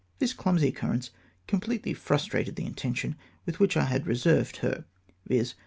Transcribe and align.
Tliis 0.19 0.35
clumsy 0.35 0.71
occmTence 0.71 1.11
completely 1.45 1.93
frustrated 1.93 2.55
the 2.55 2.65
intention 2.65 3.15
with 3.45 3.59
which 3.59 3.77
I 3.77 3.83
had 3.85 4.07
reserved 4.07 4.57
her, 4.65 4.85
viz. 5.27 5.53